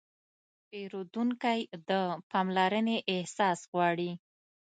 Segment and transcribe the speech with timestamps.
[0.69, 1.91] پیرودونکی د
[2.31, 4.11] پاملرنې احساس غواړي.